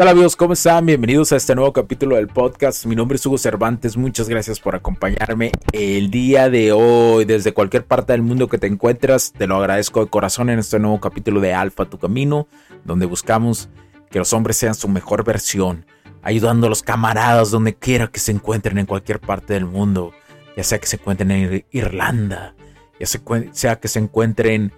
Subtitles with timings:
[0.00, 0.34] Tal amigos?
[0.34, 0.86] ¿Cómo están?
[0.86, 2.86] Bienvenidos a este nuevo capítulo del podcast.
[2.86, 3.98] Mi nombre es Hugo Cervantes.
[3.98, 7.26] Muchas gracias por acompañarme el día de hoy.
[7.26, 10.78] Desde cualquier parte del mundo que te encuentras, te lo agradezco de corazón en este
[10.78, 12.48] nuevo capítulo de Alfa Tu Camino,
[12.82, 13.68] donde buscamos
[14.10, 15.84] que los hombres sean su mejor versión,
[16.22, 20.12] ayudando a los camaradas donde quiera que se encuentren en cualquier parte del mundo,
[20.56, 22.54] ya sea que se encuentren en Irlanda,
[22.98, 23.06] ya
[23.52, 24.72] sea que se encuentren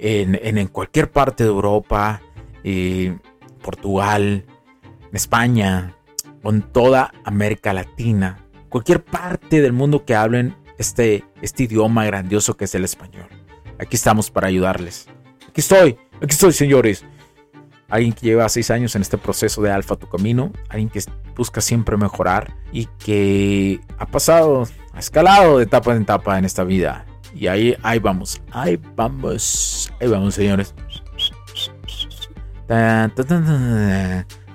[0.00, 2.20] en, cualquier parte de Europa.
[2.64, 3.16] Eh,
[3.66, 4.44] Portugal,
[5.12, 5.94] España
[6.50, 12.66] en toda América Latina, cualquier parte del mundo que hablen este, este idioma grandioso que
[12.66, 13.28] es el español.
[13.78, 15.08] Aquí estamos para ayudarles.
[15.48, 17.04] Aquí estoy, aquí estoy, señores.
[17.88, 21.00] Alguien que lleva seis años en este proceso de Alfa Tu Camino, alguien que
[21.36, 26.64] busca siempre mejorar y que ha pasado, ha escalado de etapa en etapa en esta
[26.64, 27.06] vida.
[27.34, 30.74] Y ahí, ahí vamos, ahí vamos, ahí vamos, señores.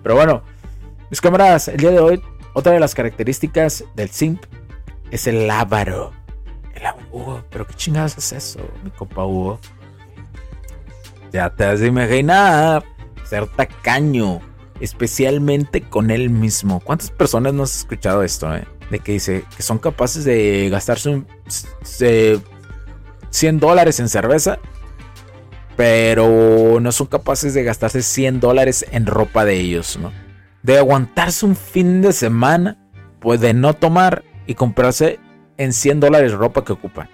[0.03, 0.43] Pero bueno,
[1.09, 2.21] mis camaradas, el día de hoy,
[2.53, 4.43] otra de las características del simp
[5.11, 6.11] es el ávaro.
[6.73, 7.43] El ávaro.
[7.49, 9.59] pero qué chingados es eso, mi compa Hugo.
[11.31, 12.83] Ya te has de imaginar
[13.23, 14.41] ser tacaño,
[14.81, 16.81] especialmente con él mismo.
[16.81, 18.67] ¿Cuántas personas no has escuchado esto, eh?
[18.89, 21.27] De que dice que son capaces de gastarse un,
[23.29, 24.59] 100 dólares en cerveza
[25.75, 30.11] pero no son capaces de gastarse 100 dólares en ropa de ellos, ¿no?
[30.63, 32.77] De aguantarse un fin de semana,
[33.19, 35.19] pues de no tomar y comprarse
[35.57, 37.09] en 100 dólares ropa que ocupan.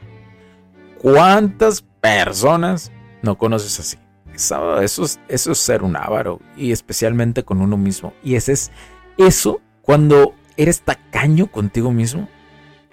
[1.00, 2.91] ¿Cuántas personas
[3.22, 3.97] no conoces así?
[4.34, 4.79] Eso,
[5.28, 8.13] es, ser un avaro y especialmente con uno mismo.
[8.24, 8.72] Y ese es
[9.18, 12.29] eso cuando eres tacaño contigo mismo.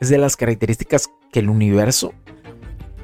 [0.00, 2.14] Es de las características que el universo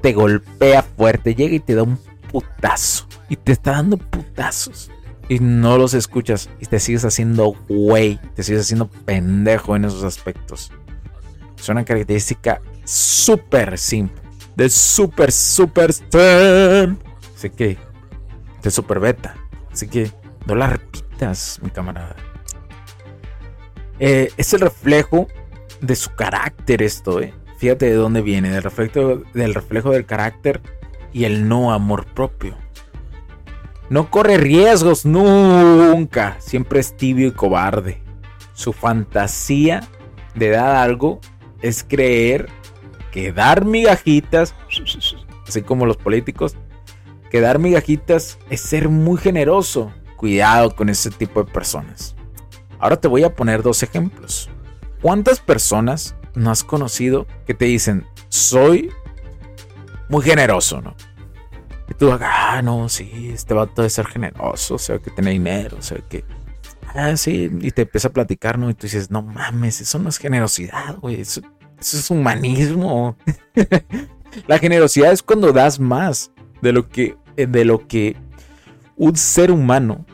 [0.00, 1.98] te golpea fuerte, llega y te da un
[2.30, 3.06] putazo.
[3.28, 4.90] Y te está dando putazos.
[5.28, 6.48] Y no los escuchas.
[6.60, 8.18] Y te sigues haciendo güey.
[8.34, 10.72] Te sigues haciendo pendejo en esos aspectos.
[11.58, 14.20] Es una característica súper simple.
[14.56, 15.90] De súper, súper
[17.36, 17.78] Así que.
[18.62, 19.36] De súper beta.
[19.70, 20.10] Así que
[20.46, 22.16] no la repitas, mi camarada.
[23.98, 25.28] Eh, es el reflejo
[25.80, 27.34] de su carácter esto, eh.
[27.58, 30.62] Fíjate de dónde viene, del reflejo, del reflejo del carácter
[31.12, 32.56] y el no amor propio.
[33.88, 38.02] No corre riesgos nunca, siempre es tibio y cobarde.
[38.52, 39.88] Su fantasía
[40.34, 41.20] de dar algo
[41.60, 42.48] es creer
[43.10, 44.54] que dar migajitas,
[45.46, 46.56] así como los políticos,
[47.30, 49.92] que dar migajitas es ser muy generoso.
[50.16, 52.14] Cuidado con ese tipo de personas.
[52.78, 54.50] Ahora te voy a poner dos ejemplos.
[55.00, 58.90] ¿Cuántas personas no has conocido que te dicen, soy
[60.10, 60.94] muy generoso, ¿no?
[61.88, 65.76] Y tú, ah, no, sí, este vato debe ser generoso, o sea, que tiene dinero,
[65.78, 66.24] o sea, que.
[66.94, 68.68] Ah, sí, y te empieza a platicar, ¿no?
[68.68, 71.40] Y tú dices, no mames, eso no es generosidad, güey, eso,
[71.78, 73.16] es humanismo.
[74.46, 78.16] La generosidad es cuando das más de lo que, de lo que
[78.96, 80.04] un ser humano,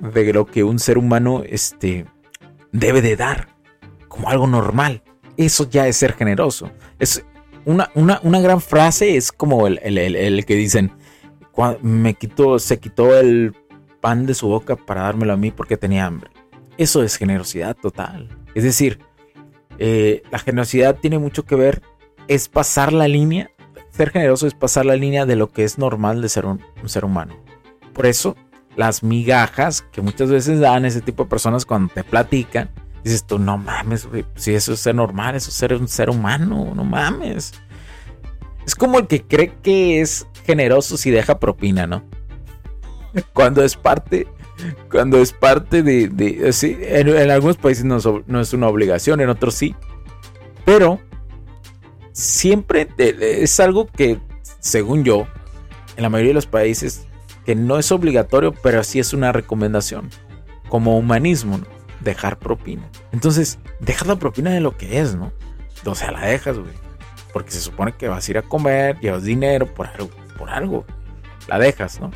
[0.00, 2.06] de lo que un ser humano, este,
[2.72, 3.48] debe de dar,
[4.08, 5.02] como algo normal.
[5.36, 6.70] Eso ya es ser generoso.
[7.68, 10.92] Una, una, gran frase es como el, que dicen,
[11.82, 13.54] me quitó, se quitó el
[14.00, 16.30] pan de su boca para dármelo a mí porque tenía hambre.
[16.78, 18.28] Eso es generosidad total.
[18.54, 19.00] Es decir,
[19.78, 21.82] eh, la generosidad tiene mucho que ver,
[22.26, 23.50] es pasar la línea,
[23.90, 27.04] ser generoso es pasar la línea de lo que es normal de ser un, ser
[27.04, 27.36] humano.
[27.92, 28.34] Por eso,
[28.76, 32.70] las migajas que muchas veces dan ese tipo de personas cuando te platican,
[33.04, 36.72] dices tú, no mames, si eso es ser normal, eso es ser un ser humano,
[36.74, 37.54] no mames.
[38.66, 42.04] Es como el que cree que es generoso si deja propina, ¿no?
[43.32, 44.26] cuando es parte,
[44.90, 49.54] cuando es parte de, sí, en, algunos países no, no es una obligación, en otros
[49.54, 49.74] sí,
[50.64, 51.00] pero
[52.12, 54.18] siempre es algo que,
[54.60, 55.26] según yo,
[55.96, 57.06] en la mayoría de los países,
[57.46, 60.10] que no es obligatorio, pero sí es una recomendación,
[60.68, 61.60] como humanismo,
[62.00, 62.88] dejar propina.
[63.12, 65.32] Entonces, deja la propina de lo que es, ¿no?
[65.84, 66.72] O sea, la dejas, güey.
[67.32, 70.84] Porque se supone que vas a ir a comer, llevas dinero por algo, por algo.
[71.46, 72.10] La dejas, ¿no?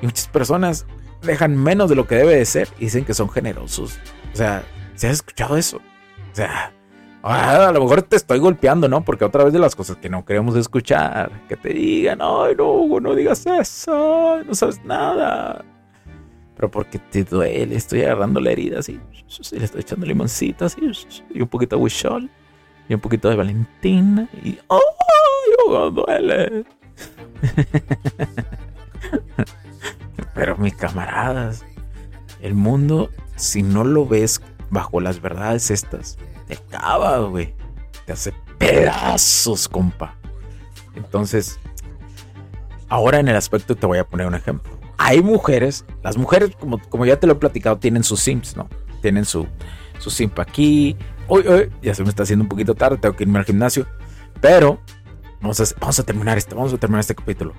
[0.00, 0.86] Y muchas personas
[1.22, 3.98] dejan menos de lo que debe de ser y dicen que son generosos.
[4.32, 4.62] O sea,
[4.94, 5.78] ¿se has escuchado eso?
[5.78, 6.72] O sea,
[7.22, 9.04] a lo mejor te estoy golpeando, ¿no?
[9.04, 13.00] Porque otra vez de las cosas que no queremos escuchar, que te digan, ay, no,
[13.00, 15.64] no digas eso, no sabes nada.
[16.58, 18.98] Pero porque te duele, estoy agarrando la herida así,
[19.52, 20.80] le estoy echando limoncito así,
[21.32, 22.28] y un poquito de wishol,
[22.88, 24.80] y un poquito de Valentina, y ¡ay,
[25.68, 26.64] oh, duele!
[30.34, 31.64] Pero mis camaradas,
[32.40, 36.18] el mundo, si no lo ves bajo las verdades estas,
[36.48, 37.54] te acaba, güey.
[38.04, 40.16] Te hace pedazos, compa.
[40.96, 41.60] Entonces,
[42.88, 44.77] ahora en el aspecto te voy a poner un ejemplo.
[44.98, 48.68] Hay mujeres, las mujeres, como, como ya te lo he platicado, tienen sus sims, ¿no?
[49.00, 49.46] Tienen su,
[49.98, 50.96] su simp aquí.
[51.28, 53.86] Uy, uy, ya se me está haciendo un poquito tarde, tengo que irme al gimnasio.
[54.40, 54.80] Pero
[55.40, 57.54] vamos a, vamos a terminar esto, vamos a terminar este capítulo.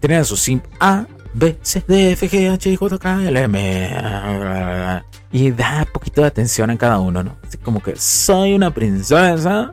[0.00, 5.02] Tienen su simp A, B, C, D, F, G, H, I, J, K, L, M.
[5.32, 7.36] Y da poquito de atención a cada uno, ¿no?
[7.46, 9.70] Así como que soy una princesa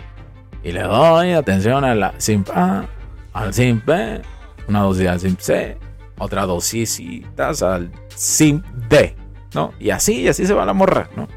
[0.63, 2.85] y le doy atención a la simp A,
[3.33, 4.21] al simp B,
[4.67, 5.77] una dosis al simp C,
[6.17, 9.15] otra dosisitas al simp D,
[9.53, 9.73] ¿no?
[9.79, 11.27] Y así, y así se va la morra, ¿no?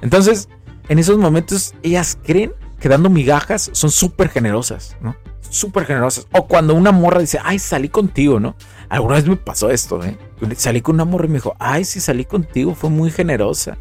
[0.00, 0.48] Entonces,
[0.88, 5.16] en esos momentos, ellas creen que dando migajas son súper generosas, ¿no?
[5.48, 6.26] Súper generosas.
[6.32, 8.56] O cuando una morra dice, ay, salí contigo, ¿no?
[8.88, 10.18] Alguna vez me pasó esto, ¿eh?
[10.56, 13.78] Salí con una morra y me dijo, ay, sí, salí contigo, fue muy generosa.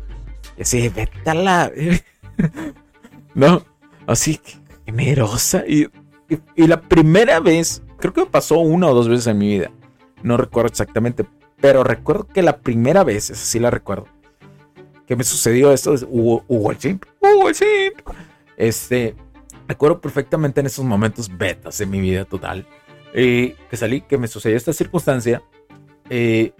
[0.58, 1.72] Y así, vete a la...
[3.34, 3.64] ¿No?
[4.06, 4.40] Así,
[4.86, 5.64] generosa.
[5.68, 5.88] Y,
[6.56, 9.72] y, la primera vez, creo que me pasó una o dos veces en mi vida.
[10.24, 11.26] No recuerdo exactamente,
[11.60, 14.08] pero recuerdo que la primera vez, esa sí la recuerdo,
[15.08, 18.08] que me sucedió esto, hubo, hubo el chimp, hubo el chimp.
[18.58, 19.16] Este,
[19.68, 22.68] recuerdo perfectamente en esos momentos betas de mi vida total.
[23.14, 25.42] Eh, que salí, que me sucedió esta circunstancia.
[26.10, 26.54] Eh,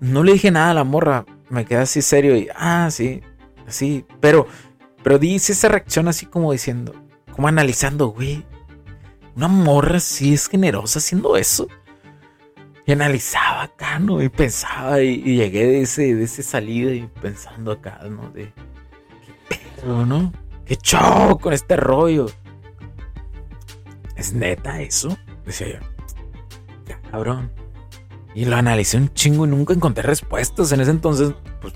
[0.00, 1.24] no le dije nada a la morra.
[1.48, 3.22] Me quedé así serio y, ah, sí,
[3.66, 4.04] así.
[4.20, 4.46] Pero,
[5.02, 6.94] pero dice esa reacción así como diciendo,
[7.32, 8.44] como analizando, güey.
[9.36, 11.68] Una morra sí es generosa haciendo eso.
[12.86, 14.22] Y analizaba acá, ¿no?
[14.22, 18.30] Y pensaba, y, llegué de ese, de ese salida y pensando acá, ¿no?
[18.30, 18.52] De,
[19.48, 20.32] ¿qué pedo, no?
[20.64, 22.26] ¿Qué show con este rollo?
[24.14, 25.16] ¿Es neta eso?
[25.44, 25.80] Decía
[26.86, 26.94] yo.
[27.10, 27.50] cabrón.
[28.34, 30.70] Y lo analicé un chingo y nunca encontré respuestas.
[30.70, 31.74] En ese entonces, pues,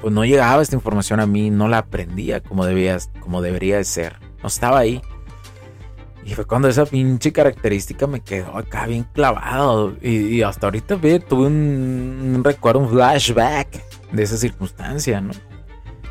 [0.00, 3.84] pues no llegaba esta información a mí, no la aprendía como, debía, como debería de
[3.84, 4.18] ser.
[4.42, 5.00] No estaba ahí.
[6.30, 9.96] Y fue cuando esa pinche característica me quedó acá bien clavado.
[10.00, 13.82] Y, hasta ahorita ve, tuve un, recuerdo, un flashback
[14.12, 15.32] de esa circunstancia, ¿no?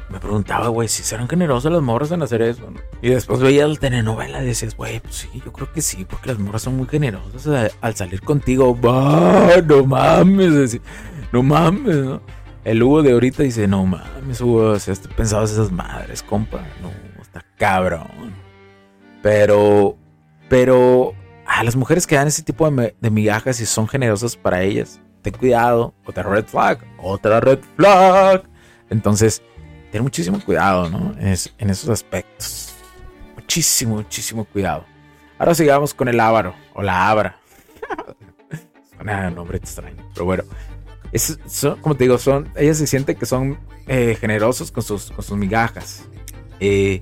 [0.10, 2.64] me preguntaba, güey, si serán generosas las morras en hacer eso.
[3.02, 6.30] Y después veía la telenovela y decías, güey, pues sí, yo creo que sí, porque
[6.30, 8.78] las morras son muy generosas al salir contigo.
[8.82, 10.82] no mames,
[11.32, 12.22] no mames, ¿no?
[12.66, 16.58] El Hugo de ahorita dice, no mames, Hugo, o sea, pensabas esas madres, compa.
[16.82, 18.34] No, está cabrón.
[19.22, 19.98] Pero,
[20.50, 21.14] pero,
[21.46, 25.34] a las mujeres que dan ese tipo de, migajas y son generosas para ellas, ten
[25.34, 28.44] cuidado, otra red flag, otra red flag.
[28.90, 29.42] Entonces,
[29.92, 31.16] tener muchísimo cuidado, ¿no?
[31.20, 32.74] Es, en esos aspectos.
[33.36, 34.86] Muchísimo, muchísimo cuidado.
[35.38, 37.40] Ahora sigamos con el ávaro o la abra.
[38.96, 40.44] Suena un nombre extraño, pero bueno.
[41.12, 41.40] Es,
[41.82, 45.38] como te digo, son, ellas se sienten que son eh, generosos con sus, con sus
[45.38, 46.04] migajas.
[46.60, 47.02] Eh,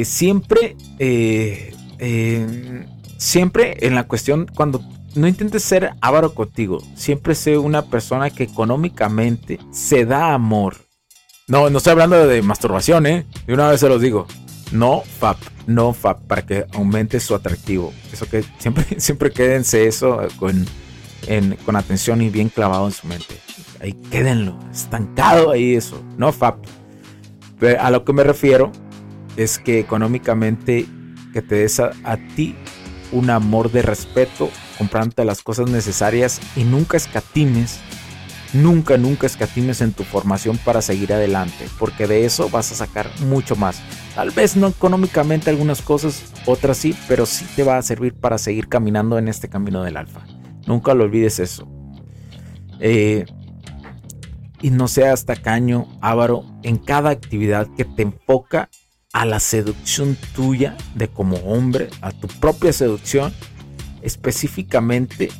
[0.00, 1.72] Eh, siempre, eh,
[3.16, 4.82] siempre en la cuestión, cuando
[5.14, 10.76] no intentes ser avaro contigo, siempre sé una persona que económicamente se da amor.
[11.46, 13.26] No, no estoy hablando de masturbación, ¿eh?
[13.46, 14.26] De una vez se los digo.
[14.72, 17.92] No FAP, no FAP, para que aumente su atractivo.
[18.12, 20.66] Eso que siempre, siempre quédense eso con,
[21.64, 23.38] con atención y bien clavado en su mente.
[23.80, 26.64] Ahí quédenlo, estancado ahí eso, no FAP.
[27.78, 28.72] A lo que me refiero
[29.36, 30.86] es que económicamente
[31.32, 31.92] que te des a,
[32.36, 32.54] ti
[33.12, 37.80] un amor de respeto, comprándote las cosas necesarias y nunca escatimes,
[38.52, 43.10] nunca, nunca escatimes en tu formación para seguir adelante, porque de eso vas a sacar
[43.26, 43.82] mucho más.
[44.14, 48.38] Tal vez no económicamente algunas cosas, otras sí, pero sí te va a servir para
[48.38, 50.24] seguir caminando en este camino del alfa.
[50.66, 51.68] Nunca lo olvides eso.
[52.80, 53.26] Eh,
[54.62, 58.70] y no seas tacaño, avaro en cada actividad que te enfoca
[59.14, 63.32] a la seducción tuya de como hombre, a tu propia seducción,
[64.02, 65.30] específicamente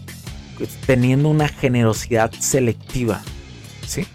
[0.57, 3.21] pues, teniendo una generosidad selectiva.
[3.85, 4.07] ¿Sí?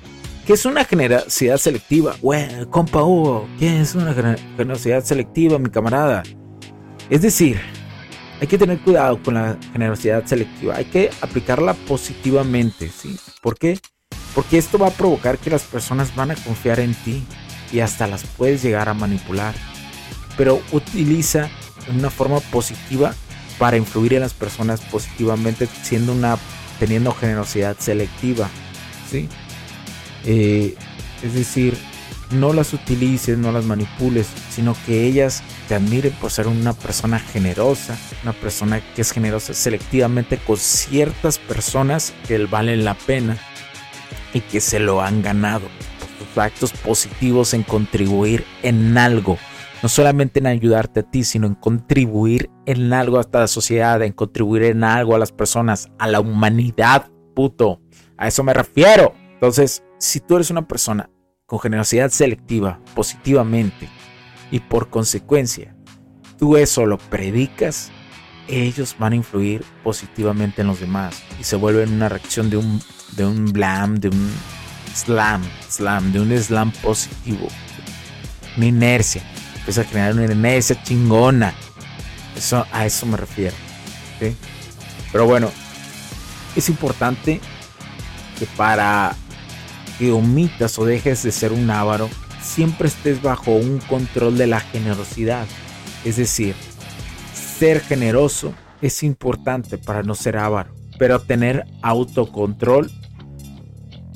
[0.47, 2.15] ¿Qué es una generosidad selectiva?
[2.21, 6.23] Bueno, compa Hugo, ¿qué es una generosidad selectiva, mi camarada?
[7.09, 7.59] Es decir,
[8.39, 10.77] hay que tener cuidado con la generosidad selectiva.
[10.77, 13.19] Hay que aplicarla positivamente, ¿sí?
[13.41, 13.77] ¿Por qué?
[14.33, 17.25] Porque esto va a provocar que las personas van a confiar en ti
[17.71, 19.53] y hasta las puedes llegar a manipular.
[20.37, 21.49] Pero utiliza
[21.89, 23.13] una forma positiva
[23.57, 26.37] para influir en las personas positivamente, siendo una
[26.79, 28.49] teniendo generosidad selectiva,
[29.11, 29.27] ¿sí?
[30.23, 30.75] Eh,
[31.21, 31.77] es decir,
[32.31, 37.19] no las utilices, no las manipules, sino que ellas te admiren por ser una persona
[37.19, 43.37] generosa, una persona que es generosa selectivamente con ciertas personas que valen la pena
[44.33, 45.67] y que se lo han ganado
[46.39, 49.37] actos positivos en contribuir en algo.
[49.81, 54.11] No solamente en ayudarte a ti, sino en contribuir en algo hasta la sociedad, en
[54.11, 57.81] contribuir en algo a las personas, a la humanidad, puto.
[58.17, 59.13] A eso me refiero.
[59.33, 61.09] Entonces, si tú eres una persona
[61.45, 63.87] con generosidad selectiva, positivamente,
[64.51, 65.75] y por consecuencia,
[66.37, 67.91] tú eso lo predicas,
[68.49, 72.81] ellos van a influir positivamente en los demás y se vuelven una reacción de un,
[73.15, 74.31] de un blam, de un
[74.99, 77.47] slam, slam, de un slam positivo.
[78.57, 79.21] Una inercia.
[79.57, 81.53] Empieza a crear una inercia chingona.
[82.35, 83.55] Eso, a eso me refiero.
[85.11, 85.51] Pero bueno,
[86.55, 87.39] es importante
[88.37, 89.15] que para
[89.97, 92.09] que omitas o dejes de ser un avaro,
[92.41, 95.45] siempre estés bajo un control de la generosidad.
[96.05, 96.55] Es decir,
[97.33, 102.89] ser generoso es importante para no ser avaro, pero tener autocontrol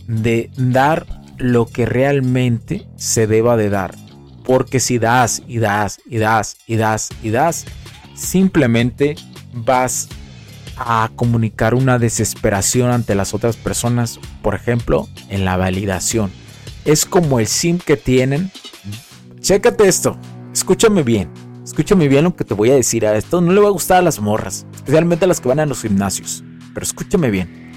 [0.07, 1.05] de dar
[1.37, 3.95] lo que realmente se deba de dar.
[4.43, 7.65] Porque si das y das y das y das y das,
[8.13, 9.15] simplemente
[9.53, 10.09] vas
[10.77, 16.31] a comunicar una desesperación ante las otras personas, por ejemplo, en la validación.
[16.85, 18.51] Es como el sim que tienen.
[19.39, 20.17] Chécate esto,
[20.51, 21.29] escúchame bien,
[21.63, 23.05] escúchame bien lo que te voy a decir.
[23.05, 25.59] A esto no le va a gustar a las morras, especialmente a las que van
[25.59, 26.43] a los gimnasios.
[26.73, 27.71] Pero escúchame bien,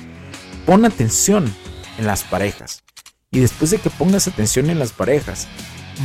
[0.64, 1.52] pon atención
[1.98, 2.82] en las parejas.
[3.30, 5.48] Y después de que pongas atención en las parejas,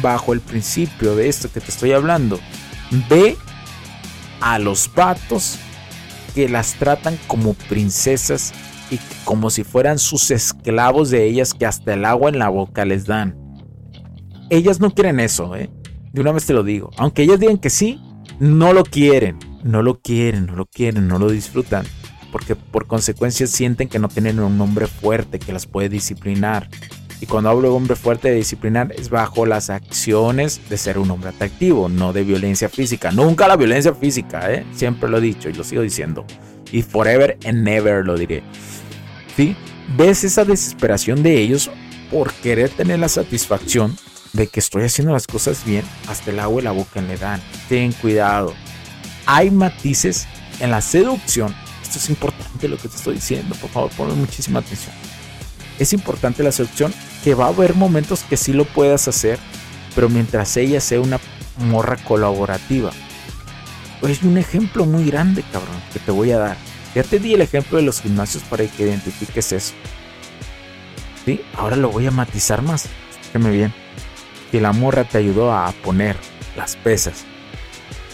[0.02, 2.40] bajo el principio de esto que te estoy hablando,
[3.10, 3.38] ve
[4.40, 5.58] a los vatos
[6.34, 8.54] que las tratan como princesas
[8.90, 12.86] y como si fueran sus esclavos de ellas que hasta el agua en la boca
[12.86, 13.38] les dan.
[14.50, 15.70] Ellas no quieren eso, ¿eh?
[16.12, 16.90] De una vez te lo digo.
[16.98, 18.02] Aunque ellas digan que sí,
[18.40, 19.40] no lo quieren.
[19.64, 21.86] No lo quieren, no lo quieren, no lo disfrutan
[22.32, 26.70] porque por consecuencia sienten que no tienen un hombre fuerte que las puede disciplinar.
[27.20, 31.12] Y cuando hablo de hombre fuerte de disciplinar es bajo las acciones de ser un
[31.12, 33.12] hombre atractivo, no de violencia física.
[33.12, 34.66] Nunca la violencia física, ¿eh?
[34.74, 36.26] siempre lo he dicho y lo sigo diciendo.
[36.72, 38.42] Y forever and never lo diré.
[39.38, 39.56] ¿Sí?
[39.96, 41.70] ¿Ves esa desesperación de ellos
[42.10, 43.96] por querer tener la satisfacción
[44.34, 45.84] de que estoy haciendo las cosas bien?
[46.08, 47.40] Hasta el agua y la boca le dan.
[47.70, 48.56] Ten cuidado.
[49.28, 50.28] Hay matices
[50.60, 51.54] en la seducción
[51.92, 54.96] esto es importante lo que te estoy diciendo, por favor, ponle muchísima atención.
[55.78, 59.38] Es importante la seducción que va a haber momentos que sí lo puedas hacer,
[59.94, 61.20] pero mientras ella sea una
[61.58, 62.92] morra colaborativa.
[64.04, 66.58] Es un ejemplo muy grande, cabrón, que te voy a dar.
[66.96, 69.74] Ya te di el ejemplo de los gimnasios para que identifiques eso.
[71.26, 71.42] ¿Sí?
[71.56, 72.88] Ahora lo voy a matizar más.
[73.20, 73.74] Escúchame bien.
[74.50, 76.16] Que la morra te ayudó a poner
[76.56, 77.26] las pesas.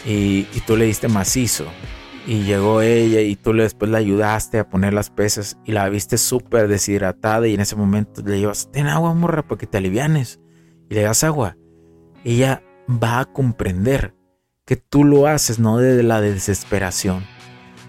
[0.03, 1.67] Y tú le diste macizo
[2.27, 6.17] y llegó ella y tú después la ayudaste a poner las pesas y la viste
[6.17, 10.41] súper deshidratada y en ese momento le llevas, ten agua morra para que te alivianes
[10.89, 11.55] y le das agua.
[12.25, 14.13] Ella va a comprender
[14.65, 17.24] que tú lo haces no de la desesperación,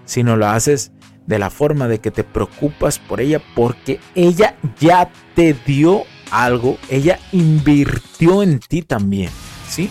[0.05, 0.93] sino lo haces
[1.27, 6.77] de la forma de que te preocupas por ella porque ella ya te dio algo,
[6.89, 9.31] ella invirtió en ti también,
[9.67, 9.89] ¿sí?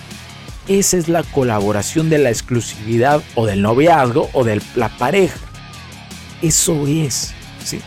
[0.68, 5.38] Esa es la colaboración de la exclusividad o del noviazgo o de la pareja.
[6.42, 7.34] Eso es,
[7.64, 7.80] ¿sí?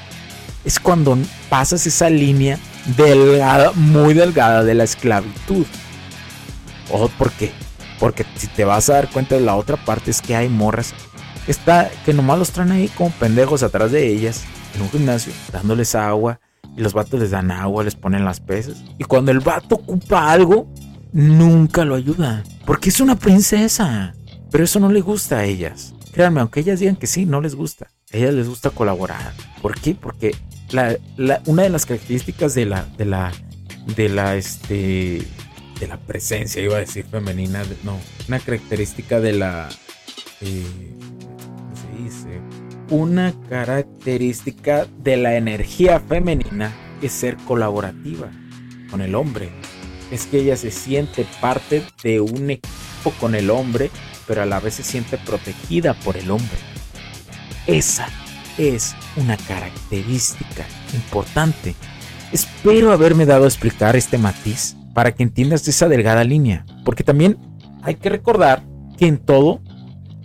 [0.66, 1.18] Es cuando
[1.50, 2.58] pasas esa línea
[2.98, 5.66] delgada, muy delgada de la esclavitud.
[6.92, 7.52] ¿O por qué?
[8.00, 10.94] Porque si te vas a dar cuenta de la otra parte es que hay morras
[11.48, 14.44] está, que nomás los traen ahí como pendejos atrás de ellas
[14.76, 16.40] en un gimnasio, dándoles agua.
[16.78, 18.82] Y los vatos les dan agua, les ponen las pesas.
[18.98, 20.68] Y cuando el vato ocupa algo,
[21.12, 22.44] nunca lo ayuda.
[22.66, 24.14] Porque es una princesa.
[24.52, 25.94] Pero eso no le gusta a ellas.
[26.12, 27.88] Créanme, aunque ellas digan que sí, no les gusta.
[28.14, 29.34] A ellas les gusta colaborar.
[29.62, 29.96] ¿Por qué?
[29.96, 30.36] Porque
[31.46, 33.32] una de las características de la, de la,
[33.96, 35.22] de la, este,
[35.80, 39.70] de la presencia, iba a decir femenina, no, una característica de la,
[40.42, 40.64] eh,
[41.74, 42.42] se dice?
[42.90, 48.30] Una característica de la energía femenina es ser colaborativa
[48.90, 49.50] con el hombre.
[50.12, 53.90] Es que ella se siente parte de un equipo con el hombre,
[54.28, 56.58] pero a la vez se siente protegida por el hombre.
[57.66, 58.10] Esa
[58.58, 61.76] es una característica importante.
[62.32, 67.38] Espero haberme dado a explicar este matiz para que entiendas esa delgada línea, porque también
[67.84, 68.64] hay que recordar
[68.98, 69.62] que en todo,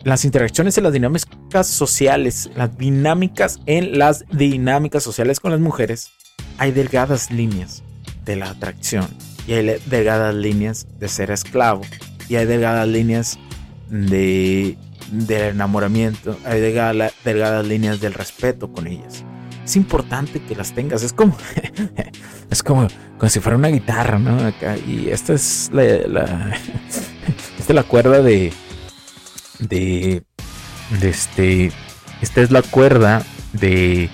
[0.03, 6.11] las interacciones en las dinámicas sociales, las dinámicas en las dinámicas sociales con las mujeres,
[6.59, 7.83] hay delgadas líneas
[8.25, 9.07] de la atracción
[9.47, 11.83] y hay delgadas líneas de ser esclavo
[12.29, 13.39] y hay delgadas líneas
[13.89, 14.77] de
[15.11, 19.25] del enamoramiento, hay delgadas, líneas del respeto con ellas.
[19.65, 21.03] Es importante que las tengas.
[21.03, 21.37] Es como,
[22.51, 24.37] es como, como si fuera una guitarra, ¿no?
[24.87, 25.85] y esta es la,
[27.59, 28.53] esta es la cuerda de,
[29.61, 30.23] de,
[31.01, 31.73] de este,
[32.21, 34.11] esta es la cuerda de,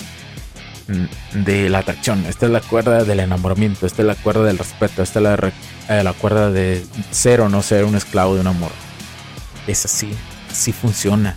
[1.32, 5.02] de la atracción, esta es la cuerda del enamoramiento, esta es la cuerda del respeto,
[5.02, 5.52] esta es la,
[5.88, 8.70] eh, la cuerda de ser o no ser un esclavo de un amor.
[9.66, 10.12] Es así,
[10.52, 11.36] si funciona.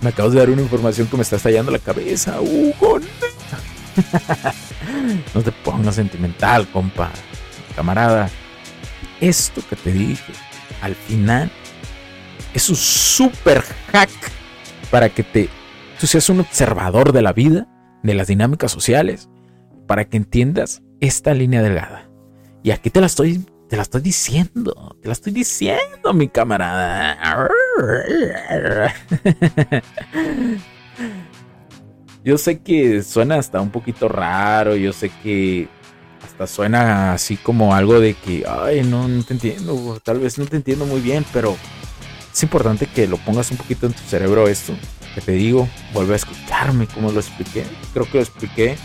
[0.00, 3.00] Me acabas de dar una información que me está estallando la cabeza, Hugo.
[5.34, 7.10] no te pongas sentimental, compa.
[7.74, 8.30] Camarada,
[9.20, 10.32] esto que te dije
[10.80, 11.50] al final
[12.54, 13.62] es un super
[13.92, 14.10] hack
[14.90, 15.48] para que te
[16.00, 17.66] tú seas un observador de la vida,
[18.02, 19.28] de las dinámicas sociales,
[19.86, 22.10] para que entiendas esta línea delgada.
[22.62, 27.18] Y aquí te la estoy te la estoy diciendo, te la estoy diciendo, mi camarada.
[32.24, 35.68] Yo sé que suena hasta un poquito raro, yo sé que
[36.22, 40.44] hasta suena así como algo de que, ay, no, no te entiendo, tal vez no
[40.44, 41.56] te entiendo muy bien, pero
[42.38, 44.72] es importante que lo pongas un poquito en tu cerebro esto,
[45.12, 47.64] que te digo, vuelve a escucharme como lo expliqué.
[47.92, 48.76] Creo que lo expliqué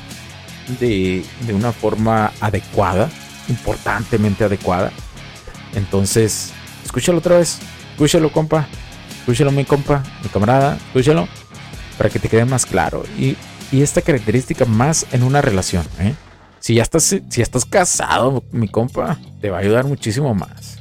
[0.79, 3.11] de, de una forma adecuada
[3.49, 4.91] importantemente adecuada.
[5.75, 6.51] Entonces,
[6.83, 7.59] escúchalo otra vez.
[7.91, 8.67] Escúchalo, compa.
[9.19, 10.79] Escúchalo, mi compa, mi camarada.
[10.87, 11.27] Escúchalo
[11.99, 13.03] para que te quede más claro.
[13.19, 13.37] Y,
[13.71, 15.83] esta característica más en una relación.
[15.99, 16.13] ¿eh?
[16.59, 20.79] Si ya estás, si estás casado, mi compa, te va a ayudar muchísimo más.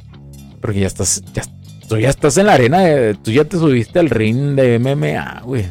[0.61, 1.23] Porque ya estás,
[1.93, 5.67] tú ya estás en la arena, tú ya te subiste al ring de MMA, güey.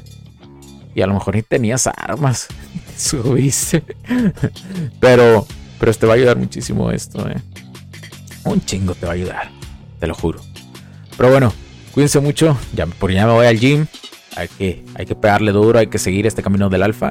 [0.94, 2.46] Y a lo mejor ni tenías armas.
[2.96, 3.82] subiste.
[5.00, 5.46] Pero
[5.80, 7.42] pero te va a ayudar muchísimo esto, ¿eh?
[8.44, 9.50] Un chingo te va a ayudar,
[9.98, 10.40] te lo juro.
[11.16, 11.52] Pero bueno,
[11.92, 12.56] cuídense mucho.
[12.72, 13.86] Ya, por ya me voy al gym.
[14.36, 17.10] Hay que, hay que pegarle duro, hay que seguir este camino del alfa.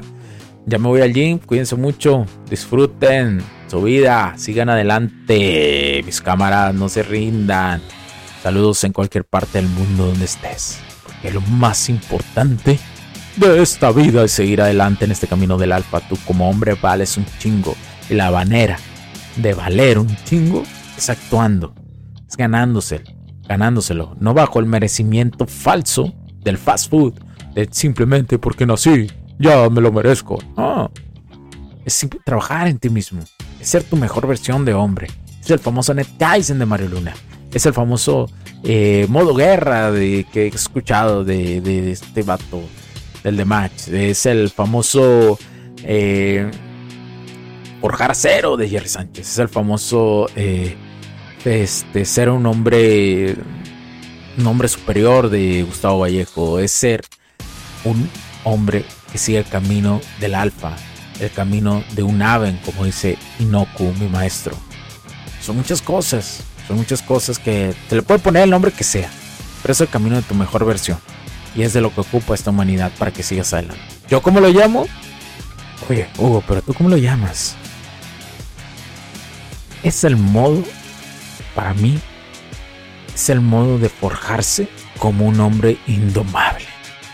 [0.64, 6.88] Ya me voy al gym, cuídense mucho, disfruten su vida, sigan adelante, mis cámaras, no
[6.88, 7.82] se rindan.
[8.42, 12.78] Saludos en cualquier parte del mundo donde estés, porque lo más importante
[13.36, 16.00] de esta vida es seguir adelante en este camino del alfa.
[16.00, 17.76] Tú como hombre vales un chingo
[18.10, 18.78] la manera
[19.36, 20.64] de valer un chingo
[20.96, 21.74] es actuando,
[22.28, 23.04] es ganándoselo,
[23.48, 27.14] ganándoselo, no bajo el merecimiento falso del fast food,
[27.54, 30.38] de simplemente porque nací, ya me lo merezco.
[30.56, 30.90] No,
[31.84, 33.22] es trabajar en ti mismo,
[33.60, 35.08] es ser tu mejor versión de hombre.
[35.40, 37.14] Es el famoso Net Tyson de Mario Luna.
[37.52, 38.30] Es el famoso
[38.64, 42.62] eh, modo guerra de, que he escuchado de, este vato,
[43.22, 43.88] del de Match.
[43.88, 45.38] Es el famoso
[45.82, 46.50] eh,
[47.80, 49.28] forjar de Jerry Sánchez.
[49.28, 50.76] Es el famoso eh,
[51.44, 53.36] este, ser un hombre,
[54.38, 56.58] un hombre superior de Gustavo Vallejo.
[56.58, 57.02] Es ser
[57.84, 58.08] un
[58.44, 60.74] hombre que sigue el camino del alfa,
[61.20, 64.56] el camino de un ave, como dice Inoku, mi maestro.
[65.40, 69.10] Son muchas cosas, Son muchas cosas que te le puede poner el nombre que sea,
[69.62, 70.98] pero es el camino de tu mejor versión.
[71.54, 73.82] Y es de lo que ocupa esta humanidad para que sigas adelante.
[74.08, 74.86] ¿Yo cómo lo llamo?
[75.88, 77.56] Oye, Hugo, pero tú cómo lo llamas?
[79.82, 80.62] Es el modo,
[81.54, 81.98] para mí,
[83.14, 86.64] es el modo de forjarse como un hombre indomable.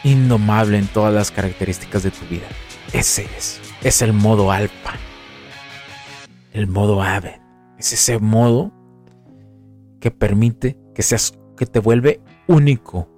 [0.04, 2.46] Indomable en todas las características de tu vida.
[2.92, 3.60] Ese es.
[3.82, 4.94] Es el modo alfa.
[6.52, 7.40] El modo ave.
[7.78, 8.72] Es ese modo
[10.00, 13.08] que permite que seas, que te vuelve único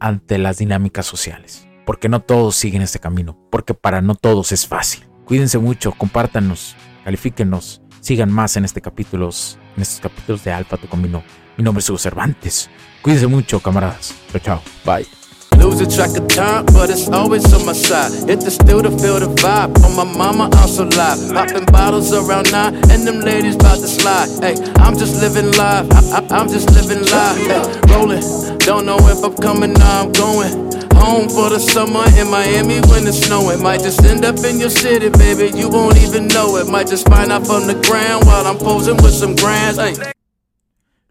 [0.00, 1.66] ante las dinámicas sociales.
[1.84, 3.38] Porque no todos siguen este camino.
[3.50, 5.06] Porque para no todos es fácil.
[5.24, 9.30] Cuídense mucho, compártanos, califíquenos, sigan más en este capítulo,
[9.76, 11.22] en estos capítulos de Alfa te combinó.
[11.56, 12.70] Mi nombre es Hugo Cervantes.
[13.02, 14.14] Cuídense mucho, camaradas.
[14.30, 14.62] Chao, chao.
[14.84, 15.25] Bye.
[15.58, 18.12] Losing track of time, but it's always on my side.
[18.28, 19.72] Hit the still to feel the vibe.
[19.84, 21.32] On my mama, I'm so live.
[21.32, 24.28] Popping bottles around nine, and them ladies about to slide.
[24.40, 25.86] Hey, I'm just living life.
[26.12, 27.38] I, am just living life.
[27.48, 28.22] Hey, rolling.
[28.58, 30.66] Don't know if I'm coming or I'm going.
[30.96, 33.62] Home for the summer in Miami when it's snowing.
[33.62, 35.56] Might just end up in your city, baby.
[35.56, 36.68] You won't even know it.
[36.68, 39.78] Might just find out from the ground while I'm posing with some grands.
[39.78, 40.15] Hey.